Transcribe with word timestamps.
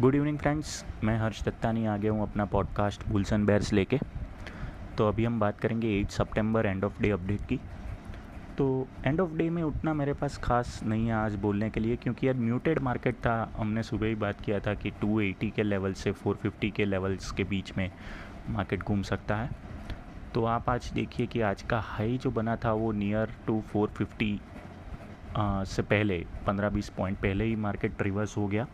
Good 0.00 0.14
evening 0.14 0.38
friends 0.38 0.84
मैं 1.04 1.18
हर्ष 1.18 1.44
दत्तानी 1.44 1.86
आ 1.86 1.96
गया 1.96 2.12
हूँ 2.12 2.22
अपना 2.22 2.44
पॉडकास्ट 2.44 3.08
बुल्स 3.08 3.32
एंड 3.32 3.46
बेयर्स 3.46 3.72
लेके। 3.72 3.98
तो 4.98 5.08
अभी 5.08 5.24
हम 5.24 5.40
बात 5.40 5.60
करेंगे 5.60 6.00
8 6.00 6.10
सितंबर 6.10 6.66
एंड 6.66 6.84
ऑफ़ 6.84 7.02
डे 7.02 7.10
अपडेट 7.10 7.40
की। 7.40 7.60
तो 8.58 8.88
एंड 9.04 9.20
ऑफ़ 9.20 9.30
डे 9.30 9.50
में 9.50 9.62
उतना 9.62 9.94
मेरे 9.94 10.12
पास 10.12 10.38
खास 10.38 10.82
नहीं 10.82 11.06
है 11.06 11.12
आज 11.12 11.34
बोलने 11.34 11.70
के 11.70 11.80
लिए 11.80 11.96
क्योंकि 11.96 12.26
यार 12.26 12.36
म्यूटेड 12.36 12.78
मार्केट 12.78 13.14
था। 13.14 13.52
हमने 13.56 13.82
सुबह 13.82 14.06
ही 14.06 14.14
बात 14.14 14.40
किया 14.40 14.60
था 14.60 14.74
कि 14.74 14.90
280 14.90 15.50
के 15.50 15.62
लेवल 15.62 15.92
से 15.92 16.12
450 16.12 16.70
के 16.70 16.84
लेवल्स 16.84 17.32
के 17.32 17.44
बीच 17.44 17.76
में 17.76 17.92
मार्केट 18.50 18.82
घूम 18.82 19.02
सकता 19.02 19.36
है। 19.36 19.50
तो 20.34 20.44
आप 20.44 20.70
आज 20.70 20.90
देखिए 20.94 21.26
कि 21.26 21.40
आज 21.40 21.62
का 21.62 21.80
हाई 21.80 22.18
जो 22.18 22.30
बना 22.30 22.56
था 22.56 22.72
वो 22.72 22.92
नियर 22.92 23.34
टू 23.46 23.62
450 23.76 24.38
आ, 25.36 25.64
से 25.64 25.82
पहले 25.82 26.26
15-20 26.46 26.88
पॉइंट 26.88 27.18
पहले 27.18 27.44
ही 27.44 27.56
मार्केट 27.56 28.02
रिवर्स 28.02 28.36
हो 28.36 28.46
गया। 28.46 28.66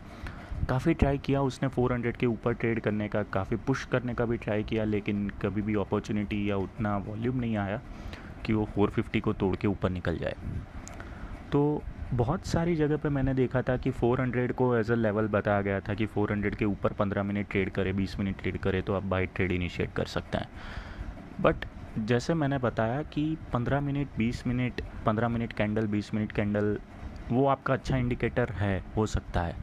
काफ़ी 0.69 0.93
ट्राई 0.93 1.17
किया 1.17 1.41
उसने 1.41 1.69
400 1.69 2.17
के 2.17 2.25
ऊपर 2.25 2.53
ट्रेड 2.53 2.79
करने 2.79 3.07
का, 3.07 3.23
काफ़ी 3.23 3.57
पुश 3.57 3.85
करने 3.85 4.13
का 4.13 4.25
भी 4.25 4.37
ट्राई 4.37 4.63
किया, 4.63 4.83
लेकिन 4.83 5.29
कभी 5.41 5.61
भी 5.61 5.75
अपॉर्चुनिटी 5.75 6.49
या 6.49 6.57
उतना 6.57 6.97
वॉल्यूम 6.97 7.37
नहीं 7.37 7.57
आया 7.57 7.81
कि 8.45 8.53
वो 8.53 8.67
450 8.77 9.19
को 9.19 9.33
तोड़ 9.33 9.55
के 9.55 9.67
ऊपर 9.67 9.89
निकल 9.89 10.17
जाए। 10.17 10.35
तो 11.51 11.83
बहुत 12.13 12.45
सारी 12.45 12.75
जगह 12.75 12.97
पे 12.97 13.09
मैंने 13.09 13.33
देखा 13.33 13.61
था 13.61 13.77
कि 13.77 13.91
400 13.91 14.51
को 14.51 14.75
एज 14.75 14.91
अ 14.91 14.95
लेवल 14.95 15.27
बताया 15.27 15.61
गया 15.61 15.79
था 15.79 15.93
कि 15.93 16.07
400 16.07 16.55
के 16.55 16.65
ऊपर 16.65 16.93
15 16.93 17.23
मिनट 17.23 17.49
ट्रेड 17.49 17.69
करे 17.69 17.93
20 17.93 18.19
मिनट 18.19 18.41
ट्रेड 18.41 18.57
करे 18.57 18.81
तो 18.81 18.93
आप 18.93 19.03
बाई 19.03 19.25
ट्रेड 19.25 19.51
इनिशिएट 19.51 19.93
कर 19.93 20.05
सकते 20.05 20.37
हैं। 20.37 20.49
बट 21.41 21.65
जैसे 21.97 22.33
मैंने 22.33 22.57
बताया 22.57 23.01
कि 23.01 23.37
15 23.53 23.81
minute 23.81 24.07
20 24.17 24.45
minute 24.47 24.81
15 25.05 25.29
minute 25.29 25.53
candle 25.53 25.87
20 25.87 26.13
minute 26.13 26.31
candle 26.31 26.77
वो 27.31 27.45
आपका 27.47 27.73
अच्छा 27.73 27.97
इंडिकेटर 27.97 28.49
है, 28.49 28.83
हो 28.97 29.05
सकता 29.05 29.41
है। 29.41 29.55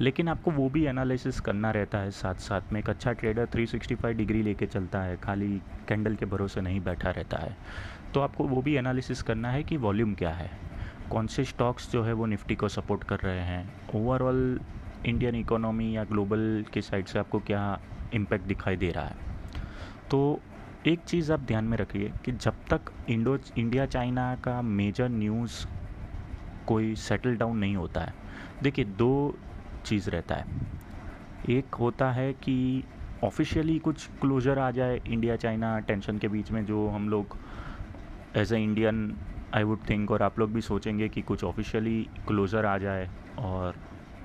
लेकिन 0.00 0.28
आपको 0.28 0.50
वो 0.50 0.68
भी 0.68 0.84
एनालिसिस 0.84 1.40
करना 1.40 1.70
रहता 1.70 1.98
है 1.98 2.10
साथ 2.10 2.34
साथ 2.34 2.60
में। 2.72 2.80
एक 2.80 2.90
अच्छा 2.90 3.12
ट्रेडर 3.12 3.46
365 3.46 4.12
डिग्री 4.12 4.42
लेके 4.42 4.66
चलता 4.66 5.02
है, 5.02 5.16
खाली 5.16 5.62
कैंडल 5.88 6.14
के 6.14 6.26
भरोसे 6.26 6.60
नहीं 6.60 6.80
बैठा 6.80 7.10
रहता 7.10 7.36
है। 7.36 7.56
तो 8.14 8.20
आपको 8.20 8.44
वो 8.44 8.62
भी 8.62 8.74
एनालिसिस 8.74 9.22
करना 9.22 9.50
है 9.50 9.62
कि 9.62 9.76
वॉल्यूम 9.76 10.14
क्या 10.14 10.30
है। 10.30 10.50
कौन 11.10 11.26
से 11.26 11.44
स्टॉक्स 11.44 11.92
जो 11.92 12.02
है 12.02 12.12
वो 12.12 12.26
निफ्टी 12.26 12.54
को 12.54 12.68
सपोर्ट 12.68 13.04
कर 13.04 13.16
रहे 13.16 13.40
हैं। 13.40 13.74
ओवरऑल 13.94 14.60
इंडियन 15.06 15.34
इकोनॉमी 15.34 15.96
या 15.96 16.04
ग्लोबल 16.04 16.64
के 16.72 16.82
साइड 16.82 17.06
से 17.06 17.18
आपको 17.18 17.40
क्या 17.40 17.80
इम्पैक्ट 18.14 18.44
दिखाई 18.46 18.76
दे 18.76 18.90
रहा 18.90 19.04
है। 19.04 19.16
तो 20.10 20.40
एक 20.86 21.00
चीज़ 21.00 21.32
आप 21.32 21.40
ध्यान 21.40 21.64
में 21.64 21.78
रखिए 21.78 22.12
कि 22.24 22.32
जब 22.32 22.54
तक 22.70 22.80
इंडो 23.08 23.38
इंडिया 23.58 23.86
चाइना 23.86 24.36
का 24.36 24.62
मेजर 24.62 25.08
न्यूज़ 25.08 25.66
कोई 26.66 26.94
सेटल 26.94 27.36
डाउन 27.36 27.58
नहीं 27.58 27.76
होता 27.76 28.00
है। 28.00 28.14
देखिए, 28.62 28.84
दो 28.84 29.38
चीज़ 29.82 30.10
रहता 30.10 30.34
है। 30.34 30.60
एक 31.50 31.74
होता 31.74 32.10
है 32.12 32.32
कि 32.34 32.84
ऑफिशियली 33.24 33.78
कुछ 33.78 34.06
क्लोजर 34.20 34.58
आ 34.58 34.70
जाए 34.70 35.00
इंडिया 35.06 35.36
चाइना 35.36 35.78
टेंशन 35.80 36.18
के 36.18 36.28
बीच 36.28 36.50
में, 36.50 36.64
जो 36.66 36.88
हम 36.88 37.08
लोग 37.08 37.36
as 38.36 38.52
a 38.52 38.58
Indian 38.58 39.16
I 39.54 39.62
would 39.62 39.88
think 39.88 40.10
और 40.10 40.22
आप 40.22 40.38
लोग 40.38 40.52
भी 40.52 40.60
सोचेंगे 40.60 41.08
कि 41.08 41.22
कुछ 41.22 41.44
ऑफिशियली 41.44 42.02
क्लोजर 42.28 42.66
आ 42.66 42.76
जाए 42.78 43.08
और 43.38 43.76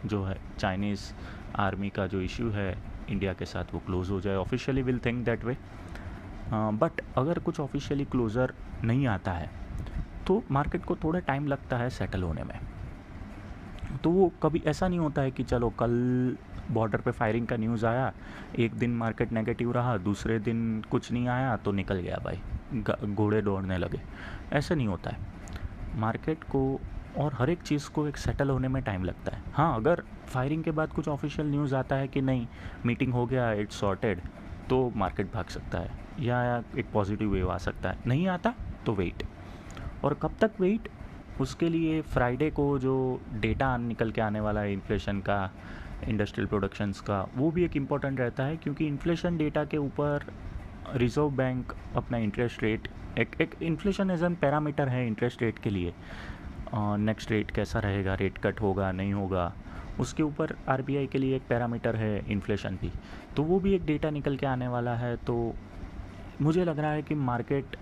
जो 0.05 0.23
है 0.23 0.37
चाइनीज़ 0.59 1.11
आर्मी 1.55 1.89
का 1.89 2.07
जो 2.07 2.21
इशू 2.21 2.49
है 2.49 2.71
इंडिया 3.09 3.33
के 3.33 3.45
साथ 3.45 3.73
वो 3.73 3.79
क्लोज़ 3.85 4.11
हो 4.11 4.19
जाए। 4.21 4.35
Officially 4.35 4.81
will 4.81 4.99
think 5.05 5.23
that 5.25 5.43
way 5.45 5.57
but 6.53 7.01
अगर 7.17 7.39
कुछ 7.39 7.59
ऑफिशियली 7.59 8.05
क्लोज़र 8.05 8.53
नहीं 8.83 9.07
आता 9.07 9.31
है 9.31 9.49
तो 10.27 10.41
मार्केट 10.51 10.85
को 10.85 10.95
थोड़ा 10.95 11.19
टाइम 11.19 11.47
लगता 11.47 11.77
है 11.77 11.89
सेटल 11.89 12.23
होने 12.23 12.43
में। 12.43 12.59
तो 14.03 14.09
वो 14.09 14.31
कभी 14.43 14.61
ऐसा 14.65 14.87
नहीं 14.87 14.99
होता 14.99 15.21
है 15.21 15.31
कि 15.31 15.43
चलो 15.43 15.69
कल 15.69 15.91
बॉर्डर 16.71 17.01
पे 17.01 17.11
फायरिंग 17.11 17.47
का 17.47 17.57
न्यूज़ 17.57 17.85
आया, 17.85 18.11
एक 18.59 18.73
दिन 18.73 18.95
मार्केट 18.97 19.31
नेगेटिव 19.31 19.71
रहा, 19.71 19.97
दूसरे 19.97 20.39
दिन 20.39 20.83
कुछ 20.91 21.11
नहीं 21.11 21.27
आया 21.27 21.55
तो 21.57 21.71
निकल 21.71 21.95
गया 21.95 22.17
भाई 22.23 22.41
घोड़े 23.13 23.41
दौड़ने 23.41 23.77
लगे। 23.77 24.01
ऐसा 24.53 24.75
नहीं 24.75 24.87
होता 24.87 25.09
है। 25.09 25.17
मार्केट 25.95 26.43
को 26.43 26.79
और 27.17 27.33
हर 27.33 27.49
एक 27.49 27.61
चीज़ 27.61 27.89
को 27.89 28.07
एक 28.07 28.17
सेटल 28.17 28.49
होने 28.49 28.67
में 28.67 28.81
टाइम 28.83 29.03
लगता 29.03 29.35
है। 29.35 29.41
हाँ 29.53 29.75
अगर 29.75 30.03
फायरिंग 30.27 30.63
के 30.63 30.71
बाद 30.71 30.89
कुछ 30.89 31.07
ऑफिशियल 31.07 31.47
न्यूज़ 31.47 31.75
आता 31.75 31.95
है 31.95 32.07
कि 32.07 32.21
नहीं 32.21 32.47
मीटिंग 32.85 33.13
हो 33.13 33.25
गया 33.25 33.51
इट्स 33.53 33.79
सॉर्टेड 33.79 34.21
तो 34.69 34.91
मार्केट 34.95 35.33
भाग 35.33 35.45
सकता 35.45 35.79
है। 35.79 35.91
या 36.19 36.63
एक 36.77 36.91
पॉजिटिव 36.93 37.29
वेव 37.29 37.51
आ 37.51 37.57
सकता 37.57 37.89
है। 37.89 37.97
नहीं 38.07 38.27
आता 38.27 38.53
तो 38.85 38.93
वेट 38.93 39.23
और 40.03 40.13
कब 40.13 40.31
तक 40.41 40.51
वेट 40.59 40.89
उसके 41.41 41.69
लिए 41.69 42.01
फ्राइडे 42.03 42.49
को 42.51 42.77
जो 42.79 42.95
डेटा 43.33 43.75
निकल 43.77 44.11
के 44.11 44.21
आने 44.21 44.39
वाला 44.39 44.61
है 44.61 44.73
इन्फ्लेशन 44.73 45.19
का 45.19 45.39
इंडस्ट्रियल 46.07 46.47
प्रोडक्शंस 46.47 46.99
का, 47.01 47.21
वो 47.35 47.49
भी 47.51 47.63
एक 47.65 47.75
इंपॉर्टेंट 47.77 48.19
रहता 48.19 48.43
है 48.43 48.57
क्योंकि 48.57 48.87
इन्फ्लेशन 48.87 49.37
डेटा 49.37 49.63
के 49.65 49.77
ऊपर 49.77 50.25
रिज़र्व 50.95 51.29
बैंक 51.31 51.73
अपना 51.95 52.17
इंटरेस्ट 52.17 52.63
रेट 52.63 52.87
एक 53.19 53.41
एक 53.41 53.55
इन्फ्लेशन 53.63 54.11
एज 54.11 54.23
एन 54.23 54.35
पैरामीटर 54.35 54.89
है 54.89 55.05
इंटरेस्ट 55.07 55.41
रेट 55.41 55.59
के 55.59 55.69
लिए। 55.69 55.93
नेक्स्ट 56.73 57.31
रेट 57.31 57.51
कैसा 57.51 57.79
रहेगा 57.79 58.13
रेट 58.15 58.37
कट 58.37 58.61
होगा, 58.61 58.91
नहीं 58.91 59.13
होगा, 59.13 59.53
उसके 59.99 60.23
ऊपर 60.23 60.55
आरबीआई 60.69 61.07
के 61.07 61.17
लिए 61.17 61.35
एक 61.35 61.47
पैरामीटर 61.49 61.95
है 61.95 62.23
इन्फ्लेशन 62.31 62.77
भी। 62.81 62.91
तो 63.35 63.43
वो 63.43 63.59
भी 63.59 63.73
एक 63.75 63.85
डेटा 63.85 64.09
निकल 64.09 64.35
के 64.37 64.45
आने 64.45 64.67
वाला 64.67 64.95
है 64.95 65.15
तो 65.17 65.53
मुझे 66.41 66.65
लग 66.65 66.79
रहा 66.79 66.91
है 66.91 67.01
कि 67.01 67.15
मार्केट 67.15 67.75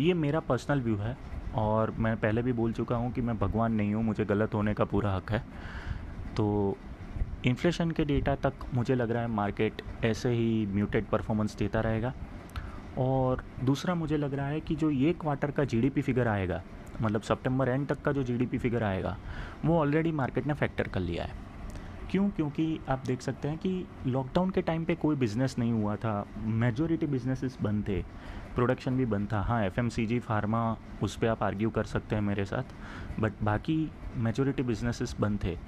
ये 0.00 0.14
मेरा 0.14 0.40
पर्सनल 0.42 0.80
व्यू 0.80 0.96
है। 0.96 1.16
और 1.56 1.90
मैं 1.90 2.16
पहले 2.16 2.42
भी 2.42 2.52
बोल 2.52 2.72
चुका 2.72 2.96
हूँ 2.96 3.12
कि 3.12 3.20
मैं 3.20 3.38
भगवान 3.38 3.72
नहीं 3.72 3.94
हूँ, 3.94 4.04
मुझे 4.04 4.24
गलत 4.24 4.54
होने 4.54 4.74
का 4.74 4.84
पूरा 4.84 5.14
हक 5.14 5.30
है। 5.32 5.42
तो 6.36 6.76
इन्फ्लेशन 7.46 7.90
के 7.90 8.04
डेटा 8.04 8.34
तक 8.34 8.52
मुझे 8.74 8.94
लग 8.94 9.10
रहा 9.10 9.22
है 9.22 9.28
मार्केट 9.28 9.82
ऐसे 10.04 10.28
ही 10.28 10.66
म्यूटेड 10.66 11.06
परफॉर्मेंस 11.06 11.56
देता 11.56 11.80
रहेगा। 11.80 12.12
और 12.98 13.44
दूसरा 13.64 13.94
मुझे 13.94 14.16
लग 14.16 14.34
रहा 14.34 14.46
है 14.46 14.60
कि 14.60 14.74
जो 14.76 14.90
ये 14.90 15.12
क्वार्टर 15.12 15.50
का 15.50 15.64
जीडीपी 15.64 16.02
फिगर 16.02 16.28
आएगा 16.28 16.62
मतलब 17.02 17.20
सितंबर 17.20 17.68
एंड 17.68 17.86
तक 17.86 18.02
का 18.02 18.12
जो 18.12 18.22
जीडीपी 18.22 18.58
फिगर 18.58 18.82
आएगा, 18.82 19.16
वो 19.64 19.78
ऑलरेडी 19.78 20.12
मार्केट 20.12 20.46
ने 20.46 20.54
फैक्टर 20.54 20.88
कर 20.88 21.00
लिया 21.00 21.24
है। 21.24 21.45
क्यों? 22.16 22.30
क्योंकि 22.30 22.80
आप 22.88 23.02
देख 23.06 23.20
सकते 23.20 23.48
हैं 23.48 23.58
कि 23.58 23.86
लॉकडाउन 24.06 24.50
के 24.50 24.62
टाइम 24.62 24.84
पे 24.84 24.94
कोई 24.94 25.16
बिज़नेस 25.16 25.58
नहीं 25.58 25.72
हुआ 25.72 25.96
था। 25.96 26.26
मेजोरिटी 26.38 27.06
बिजनेसेस 27.06 27.58
बंद 27.62 27.88
थे। 27.88 28.02
प्रोडक्शन 28.54 28.96
भी 28.96 29.06
बंद 29.06 29.32
था। 29.32 29.40
हाँ 29.40 29.64
एफएमसीजी 29.64 30.18
फार्मा 30.18 30.76
उस 31.02 31.16
पर 31.16 31.26
आप 31.26 31.42
आर्ग्यू 31.42 31.70
कर 31.70 31.84
सकते 31.84 32.14
हैं 32.14 32.22
मेरे 32.22 32.44
साथ। 32.44 32.62
बट 33.20 33.32
बाकी 33.42 33.90
मेजोरिटी 34.16 34.62
बिजनेसेस 34.62 35.16
बंद 35.20 35.44
थे। 35.44 35.58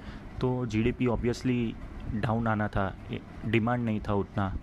तो 0.41 0.65
जीडीपी 0.65 1.07
ऑब्वियसली 1.07 1.75
डाउन 2.15 2.47
आना 2.47 2.67
था। 2.67 2.97
डिमांड 3.45 3.85
नहीं 3.85 4.01
था 4.07 4.13
उतना। 4.13 4.57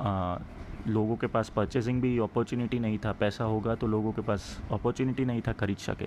आ, 0.00 0.38
लोगों 0.88 1.16
के 1.16 1.26
पास 1.26 1.48
परचेजिंग 1.48 2.02
भी 2.02 2.18
अपॉर्चुनिटी 2.18 2.78
नहीं 2.78 2.98
था। 2.98 3.12
पैसा 3.12 3.44
होगा 3.44 3.74
तो 3.74 3.86
लोगों 3.86 4.12
के 4.12 4.22
पास 4.22 4.62
अपॉर्चुनिटी 4.70 5.24
नहीं 5.24 5.42
था 5.48 5.52
खरीद 5.52 5.76
सके। 5.76 6.06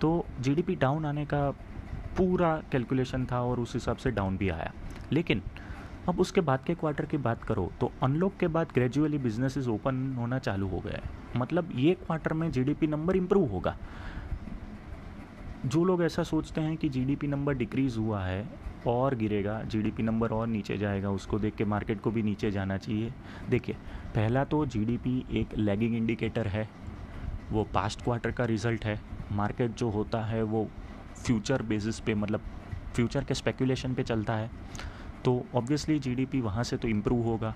तो 0.00 0.26
जीडीपी 0.40 0.74
डाउन 0.74 1.06
आने 1.06 1.26
का 1.26 1.54
पूरा 2.16 2.56
कैलकुलेशन 2.72 3.26
था 3.26 3.42
और 3.42 3.60
उस 3.60 3.74
हिसाब 3.74 3.96
से 3.96 4.10
डाउन 4.10 4.36
भी 4.36 4.48
आया। 4.48 4.72
लेकिन 5.12 5.42
अब 6.08 6.20
उसके 6.20 6.40
बाद 6.40 6.64
के 6.64 6.74
क्वार्टर 6.74 7.06
की 7.06 7.16
बात 7.16 7.42
करो 7.44 7.70
तो 7.80 7.90
अनलॉक 8.02 8.36
के 8.40 8.48
बाद 8.48 8.68
ग्रेजुअली 8.74 9.18
बिजनेसेस 9.18 9.68
ओपन 9.68 10.14
होना 10.18 10.38
चालू 10.38 10.68
हो 10.68 10.80
गया 10.80 10.94
है। 10.94 11.10
मतलब 11.36 11.68
ये 11.74 11.94
क्वार्टर 11.94 12.32
में 12.32 12.50
जीडीपी 12.50 12.86
नंबर 12.86 13.16
इम्प्रूव 13.16 13.50
होगा। 13.50 13.76
जो 15.66 15.84
लोग 15.84 16.02
ऐसा 16.02 16.22
सोचते 16.22 16.60
हैं 16.60 16.76
कि 16.76 16.88
जीडीपी 16.88 17.26
नंबर 17.26 17.54
डिक्रीज़ 17.54 17.98
हुआ 17.98 18.24
है 18.24 18.46
और 18.86 19.14
गिरेगा 19.14 19.62
जीडीपी 19.62 20.02
नंबर 20.02 20.30
और 20.30 20.46
नीचे 20.46 20.76
जाएगा, 20.78 21.10
उसको 21.10 21.38
देख 21.38 21.54
के 21.54 21.64
मार्केट 21.64 22.00
को 22.00 22.10
भी 22.10 22.22
नीचे 22.22 22.50
जाना 22.50 22.76
चाहिए। 22.76 23.12
देखिए, 23.50 23.76
पहला 24.14 24.44
तो 24.44 24.64
जीडीपी 24.66 25.24
एक 25.30 25.56
लैगिंग 25.58 25.94
इंडिकेटर 25.96 26.46
है, 26.46 26.68
वो 27.52 27.64
पास्ट 27.64 28.02
क्वार्टर 28.02 28.30
का 28.30 28.44
रिज़ल्ट 28.44 28.84
है। 28.84 29.00
मार्केट 29.32 29.70
जो 29.70 29.90
होता 29.90 30.24
है 30.24 30.42
वो 30.42 30.68
फ्यूचर 31.20 31.62
बेसिस 31.62 32.00
पे 32.00 32.14
मतलब 32.14 32.40
फ्यूचर 32.94 33.24
के 33.24 33.34
स्पेकुलेशन 33.34 33.94
पे 33.94 34.02
चलता 34.02 34.34
है। 34.34 34.50
तो 35.24 35.44
ऑब्वियसली 35.54 35.98
जीडीपी 35.98 36.40
वहाँ 36.40 36.64
से 36.64 36.76
तो 36.76 36.88
इम्प्रूव 36.88 37.22
होगा। 37.22 37.54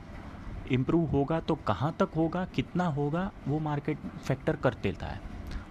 इम्प्रूव 0.70 1.06
होगा 1.06 1.40
तो 1.40 1.55
कहाँ 1.66 1.94
तक 2.00 2.11
होगा, 2.16 2.44
कितना 2.55 2.87
होगा, 2.87 3.31
वो 3.49 3.58
मार्केट 3.58 3.99
फैक्टर 4.19 4.56
कर 4.56 4.75
देता 4.82 5.06
है। 5.06 5.20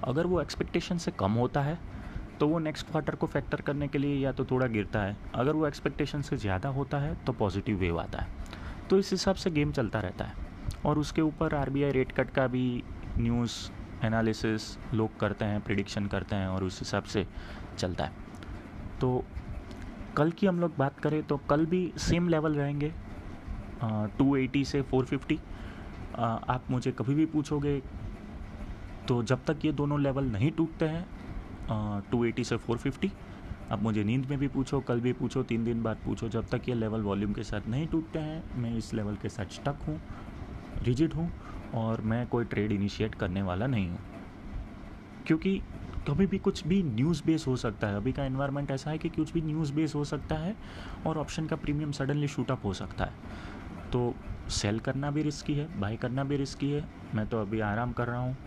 अगर 0.04 0.28
वो 0.28 0.42
एक्सपेक्टेशन 0.42 0.98
से 0.98 1.12
कम 1.12 1.31
होता 1.31 1.62
है 1.62 1.78
तो 2.40 2.48
वो 2.48 2.60
नेक्स्ट 2.60 2.88
क्वार्टर 2.88 3.16
को 3.16 3.28
फैक्टर 3.28 3.62
करने 3.62 3.88
के 3.88 3.98
लिए 3.98 4.16
या 4.18 4.31
तो 4.31 4.46
थोड़ा 4.46 4.68
गिरता 4.68 5.00
है। 5.00 5.18
अगर 5.36 5.54
वो 5.54 5.68
एक्सपेक्टेशन 5.68 6.22
से 6.22 6.38
ज़्यादा 6.38 6.69
होता 6.69 6.98
है 6.98 7.13
तो 7.25 7.34
पॉजिटिव 7.34 7.78
वेव 7.78 8.00
आता 8.00 8.22
है। 8.22 8.28
तो 8.89 8.98
इस 9.00 9.12
हिसाब 9.12 9.36
से 9.36 9.51
गेम 9.51 9.72
चलता 9.72 10.00
रहता 10.00 10.25
है। 10.25 10.36
और 10.86 11.00
उसके 11.00 11.22
ऊपर 11.22 11.56
आरबीआई 11.56 11.92
रेट 11.92 12.12
कट 12.12 12.30
का 12.30 12.48
भी 12.48 12.84
न्यूज़ 13.18 13.51
एनालिसिस 14.04 14.78
लोग 14.94 15.18
करते 15.20 15.46
हैं 15.46 15.62
प्रिडिक्शन 15.62 16.08
करते 16.08 16.36
हैं 16.36 16.48
और 16.48 16.64
उस 16.64 16.80
हिसाब 16.80 17.04
से 17.06 17.26
चलता 17.78 18.04
है। 18.04 18.12
तो 19.02 19.24
कल 20.18 20.32
की 20.32 20.48
हम 20.48 20.60
लोग 20.60 20.78
बात 20.78 21.00
करें 21.00 21.22
तो 21.24 21.38
कल 21.50 21.66
भी 21.66 21.92
सेम 22.00 22.28
लेवल 22.30 22.56
रहेंगे। 22.56 22.92
टू 24.18 24.36
एटी 24.36 24.64
से 24.66 24.82
फोर 24.82 25.06
फिफ्टी 25.06 25.40
आप 26.16 26.66
मुझे 26.72 26.92
कभी 26.92 27.16
भी 27.16 27.26
पूछोगे 27.28 27.82
तो 29.08 29.22
जब 29.24 29.44
तक 29.46 29.66
ये 29.66 29.72
दोनों 29.74 30.00
लेवल 30.02 30.26
नहीं 30.26 30.52
टूटते 30.52 30.86
हैं 30.88 32.02
टू 32.12 32.24
एटी 32.26 32.44
से 32.44 32.58
फोर 32.58 32.78
फिफ्टी 32.78 33.12
आप 33.72 33.82
मुझे 33.84 34.04
नींद 34.04 34.26
में 34.26 34.38
भी 34.40 34.48
पूछो, 34.48 34.80
कल 34.80 35.00
भी 35.02 35.12
पूछो, 35.14 35.44
तीन 35.44 35.64
दिन 35.66 35.82
बाद 35.84 35.98
पूछो, 36.06 36.28
जब 36.30 36.48
तक 36.48 36.70
ये 36.70 36.76
लेवल 36.76 37.02
वॉल्यूम 37.02 37.34
के 37.34 37.44
साथ 37.44 37.68
नहीं 37.68 37.88
टूटते 37.88 38.20
हैं, 38.20 38.44
मैं 38.58 38.76
इस 38.78 38.94
लेवल 38.94 39.16
के 39.16 39.30
साथ 39.30 39.54
स्टक 39.54 39.78
हूँ 39.88 40.00
रिजिड 40.84 41.14
हूँ। 41.14 41.30
और 41.74 42.02
मैं 42.02 42.28
कोई 42.28 42.46
ट्रेड 42.46 42.72
इनिशिएट 42.72 43.16
करने 43.16 43.42
वाला 43.42 43.68
नहीं 43.68 43.90
हूँ। 43.90 44.00
क्योंकि 45.28 45.62
कभी 46.08 46.25
भी 46.25 46.38
कुछ 46.38 46.68
भी 46.68 46.84
न्यूज़ 46.84 47.24
बेस 47.25 47.48
हो 47.48 47.56
सकता 47.56 47.88
है। 47.88 47.96
अभी 47.96 48.12
का 48.12 48.25
इन्वायरमेंट 48.25 48.72
ऐसा 48.72 48.92
है 48.92 48.98
कि 48.98 49.10
कुछ 49.10 49.34
भी 49.34 49.42
न्यूज़ 49.42 49.74
बेस 49.74 49.96
हो 49.96 50.04
सकता 50.04 50.36
है 50.36 50.56
और 51.08 51.18
ऑप्शन 51.18 51.46
का 51.46 51.56
प्रीमियम 51.56 51.92
सडनली 51.92 52.28
शूट 52.28 52.52
अप 52.52 52.66
हो 52.66 52.74
सकता 52.74 53.06
है। 53.06 53.14
तो 53.94 54.16
सेल 54.50 54.80
करना 54.80 55.12
भी 55.12 55.22
रिस्की 55.22 55.54
है 55.54 55.80
बाई 55.80 55.98
करना 55.98 56.24
भी 56.24 56.38
रिस्की 56.38 56.72
है। 56.72 56.90
मैं 57.16 57.28
तो 57.28 57.42
अभी 57.42 57.60
आराम 57.60 57.92
कर 57.92 58.08
रहा 58.08 58.20
हूँ। 58.20 58.38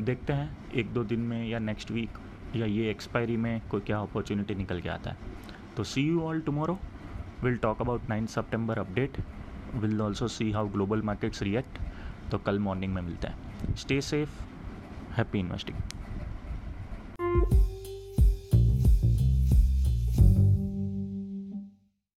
देखते 0.00 0.32
हैं, 0.32 0.72
एक 0.74 0.92
दो 0.94 1.04
दिन 1.04 1.20
में 1.20 1.48
या 1.48 1.58
नेक्स्ट 1.58 1.90
वीक 1.90 2.10
या 2.56 2.66
ये 2.66 2.90
एक्सपायरी 2.90 3.36
में 3.36 3.62
कोई 3.70 3.80
क्या 3.80 3.98
अपॉर्चुनिटी 3.98 4.54
निकल 4.54 4.80
के 4.80 4.88
आता 4.88 5.10
है। 5.10 5.16
तो 5.76 5.84
see 5.84 6.02
you 6.02 6.20
all 6.20 6.40
tomorrow 6.40 6.78
will 7.42 7.56
talk 7.56 7.80
about 7.80 8.08
nine 8.08 8.26
September 8.26 8.78
update 8.78 9.16
will 9.74 10.00
also 10.00 10.28
see 10.28 10.52
how 10.52 10.68
global 10.68 11.02
markets 11.02 11.42
react 11.42 11.78
तो 12.30 12.38
कल 12.38 12.58
मॉर्निंग 12.58 12.94
में 12.94 13.02
मिलते 13.02 13.28
हैं। 13.28 13.74
Stay 13.76 14.00
safe 14.00 14.40
happy 15.12 15.38
investing 15.38 15.78